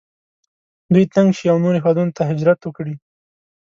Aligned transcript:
دوی 0.93 1.05
تنګ 1.15 1.29
شي 1.37 1.45
او 1.51 1.57
نورو 1.63 1.77
هیوادونو 1.81 2.15
ته 2.17 2.21
هجرت 2.29 2.59
وکړي. 2.63 2.95